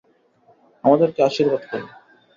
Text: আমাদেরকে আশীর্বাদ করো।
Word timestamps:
আমাদেরকে 0.83 1.19
আশীর্বাদ 1.27 1.61
করো। 1.69 1.87